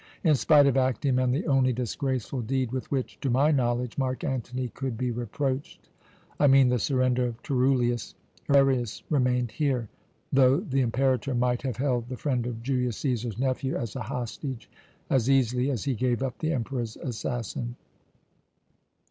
[0.23, 4.23] In spite of Actium and the only disgraceful deed with which, to my knowledge, Mark
[4.23, 5.89] Antony could be reproached
[6.39, 8.15] I mean the surrender of Turullius
[8.49, 9.89] Arius remained here,
[10.33, 14.71] though the Imperator might have held the friend of Julius Cæsar's nephew as a hostage
[15.07, 17.75] as easily as he gave up the Emperor's assassin.